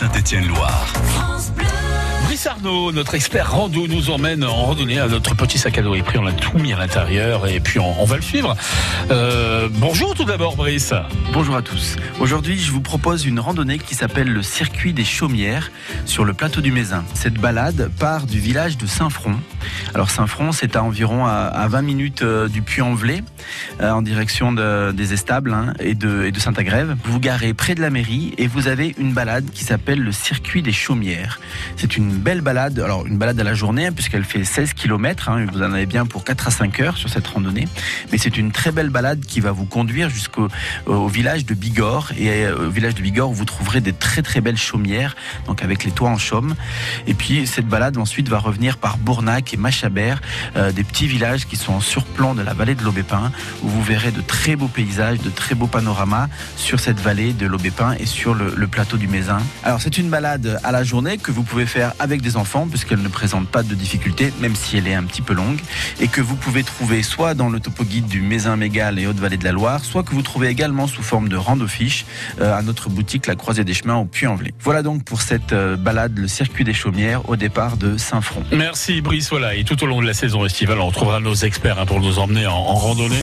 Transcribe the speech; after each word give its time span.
Saint-Étienne-Loire. 0.00 1.29
Brice 2.40 2.52
Arnaud, 2.56 2.90
notre 2.92 3.16
expert 3.16 3.52
rando, 3.52 3.86
nous 3.86 4.08
emmène 4.08 4.44
en 4.44 4.54
randonnée 4.54 4.98
à 4.98 5.08
notre 5.08 5.34
petit 5.36 5.58
sac 5.58 5.76
à 5.76 5.82
dos 5.82 5.94
et 5.94 6.00
pris. 6.00 6.16
On 6.16 6.24
a 6.24 6.32
tout 6.32 6.56
mis 6.56 6.72
à 6.72 6.78
l'intérieur 6.78 7.46
et 7.46 7.60
puis 7.60 7.78
on, 7.78 8.04
va 8.06 8.16
le 8.16 8.22
suivre. 8.22 8.56
Euh, 9.10 9.68
bonjour 9.70 10.14
tout 10.14 10.24
d'abord, 10.24 10.56
Brice. 10.56 10.94
Bonjour 11.34 11.54
à 11.54 11.60
tous. 11.60 11.96
Aujourd'hui, 12.18 12.58
je 12.58 12.72
vous 12.72 12.80
propose 12.80 13.26
une 13.26 13.40
randonnée 13.40 13.76
qui 13.78 13.94
s'appelle 13.94 14.32
le 14.32 14.42
circuit 14.42 14.94
des 14.94 15.04
Chaumières 15.04 15.70
sur 16.06 16.24
le 16.24 16.32
plateau 16.32 16.62
du 16.62 16.72
Mézin. 16.72 17.04
Cette 17.12 17.34
balade 17.34 17.90
part 17.98 18.24
du 18.24 18.40
village 18.40 18.78
de 18.78 18.86
Saint-Front. 18.86 19.36
Alors 19.94 20.10
Saint-Front, 20.10 20.52
c'est 20.52 20.76
à 20.76 20.82
environ 20.82 21.26
à, 21.26 21.32
à 21.32 21.68
20 21.68 21.82
minutes 21.82 22.22
euh, 22.22 22.48
du 22.48 22.62
Puy-en-Velay, 22.62 23.22
euh, 23.82 23.90
en 23.90 24.00
direction 24.00 24.52
de- 24.52 24.92
des 24.92 25.12
Estables 25.12 25.52
hein, 25.52 25.74
et 25.78 25.94
de, 25.94 26.24
et 26.24 26.32
de 26.32 26.40
Saint-Agrève. 26.40 26.96
Vous 27.04 27.12
vous 27.12 27.20
garez 27.20 27.52
près 27.52 27.74
de 27.74 27.82
la 27.82 27.90
mairie 27.90 28.32
et 28.38 28.46
vous 28.46 28.66
avez 28.66 28.94
une 28.96 29.12
balade 29.12 29.44
qui 29.52 29.64
s'appelle 29.64 30.00
le 30.00 30.12
circuit 30.12 30.62
des 30.62 30.72
Chaumières. 30.72 31.38
C'est 31.76 31.98
une 31.98 32.12
belle 32.12 32.29
balade, 32.38 32.78
alors 32.78 33.04
une 33.06 33.18
balade 33.18 33.40
à 33.40 33.44
la 33.44 33.54
journée 33.54 33.88
hein, 33.88 33.92
puisqu'elle 33.92 34.24
fait 34.24 34.44
16 34.44 34.74
km. 34.74 35.30
vous 35.52 35.62
en 35.62 35.72
avez 35.72 35.86
bien 35.86 36.06
pour 36.06 36.22
4 36.22 36.46
à 36.46 36.50
5 36.52 36.80
heures 36.80 36.96
sur 36.96 37.08
cette 37.08 37.26
randonnée. 37.26 37.66
Mais 38.12 38.18
c'est 38.18 38.38
une 38.38 38.52
très 38.52 38.70
belle 38.70 38.90
balade 38.90 39.24
qui 39.26 39.40
va 39.40 39.50
vous 39.50 39.64
conduire 39.64 40.08
jusqu'au 40.08 40.46
au 40.86 41.08
village 41.08 41.44
de 41.44 41.54
Bigorre. 41.54 42.12
Et 42.16 42.44
euh, 42.44 42.68
au 42.68 42.70
village 42.70 42.94
de 42.94 43.02
Bigorre, 43.02 43.32
vous 43.32 43.44
trouverez 43.44 43.80
des 43.80 43.92
très 43.92 44.22
très 44.22 44.40
belles 44.40 44.56
chaumières, 44.56 45.16
donc 45.46 45.64
avec 45.64 45.84
les 45.84 45.90
toits 45.90 46.10
en 46.10 46.18
chaume. 46.18 46.54
Et 47.08 47.14
puis 47.14 47.46
cette 47.46 47.66
balade 47.66 47.96
ensuite 47.96 48.28
va 48.28 48.38
revenir 48.38 48.78
par 48.78 48.96
Bournac 48.96 49.52
et 49.52 49.56
Machabert, 49.56 50.20
euh, 50.56 50.70
des 50.70 50.84
petits 50.84 51.08
villages 51.08 51.46
qui 51.46 51.56
sont 51.56 51.72
en 51.72 51.80
surplomb 51.80 52.34
de 52.34 52.42
la 52.42 52.54
vallée 52.54 52.76
de 52.76 52.84
l'Aubépin, 52.84 53.32
où 53.62 53.68
vous 53.68 53.82
verrez 53.82 54.12
de 54.12 54.20
très 54.20 54.54
beaux 54.54 54.68
paysages, 54.68 55.18
de 55.18 55.30
très 55.30 55.54
beaux 55.54 55.66
panoramas 55.66 56.28
sur 56.56 56.78
cette 56.78 57.00
vallée 57.00 57.32
de 57.32 57.46
l'Aubépin 57.46 57.94
et 57.98 58.06
sur 58.06 58.34
le, 58.34 58.50
plateau 58.70 58.98
du 58.98 59.08
Mézin. 59.08 59.38
Alors 59.64 59.80
c'est 59.80 59.98
une 59.98 60.10
balade 60.10 60.60
à 60.62 60.70
la 60.70 60.84
journée 60.84 61.18
que 61.18 61.32
vous 61.32 61.42
pouvez 61.42 61.66
faire 61.66 61.92
des 62.20 62.36
enfants, 62.36 62.66
puisqu'elle 62.68 63.02
ne 63.02 63.08
présente 63.08 63.48
pas 63.48 63.62
de 63.62 63.74
difficultés, 63.74 64.32
même 64.40 64.54
si 64.54 64.76
elle 64.76 64.86
est 64.86 64.94
un 64.94 65.04
petit 65.04 65.22
peu 65.22 65.34
longue, 65.34 65.58
et 66.00 66.08
que 66.08 66.20
vous 66.20 66.36
pouvez 66.36 66.62
trouver 66.62 67.02
soit 67.02 67.34
dans 67.34 67.48
le 67.48 67.60
topo 67.60 67.84
guide 67.84 68.06
du 68.06 68.20
Mézin 68.20 68.56
Mégal 68.56 68.98
et 68.98 69.06
Haute-Vallée 69.06 69.36
de 69.36 69.44
la 69.44 69.52
Loire, 69.52 69.84
soit 69.84 70.02
que 70.02 70.14
vous 70.14 70.22
trouvez 70.22 70.48
également 70.48 70.86
sous 70.86 71.02
forme 71.02 71.28
de 71.28 71.36
rando-fiche 71.36 72.04
euh, 72.40 72.56
à 72.56 72.62
notre 72.62 72.88
boutique 72.88 73.26
La 73.26 73.34
Croisée 73.34 73.64
des 73.64 73.74
Chemins 73.74 73.96
au 73.96 74.04
Puy-en-Velay. 74.04 74.52
Voilà 74.60 74.82
donc 74.82 75.04
pour 75.04 75.22
cette 75.22 75.52
euh, 75.52 75.76
balade, 75.76 76.18
le 76.18 76.28
circuit 76.28 76.64
des 76.64 76.74
Chaumières 76.74 77.28
au 77.28 77.36
départ 77.36 77.76
de 77.76 77.96
Saint-Front. 77.96 78.44
Merci 78.52 79.00
Brice. 79.00 79.30
Voilà, 79.30 79.54
et 79.54 79.64
tout 79.64 79.82
au 79.82 79.86
long 79.86 80.00
de 80.00 80.06
la 80.06 80.14
saison 80.14 80.44
estivale, 80.44 80.80
on 80.80 80.86
retrouvera 80.86 81.20
nos 81.20 81.34
experts 81.34 81.78
hein, 81.78 81.86
pour 81.86 82.00
nous 82.00 82.18
emmener 82.18 82.46
en, 82.46 82.52
en 82.52 82.74
randonnée. 82.74 83.16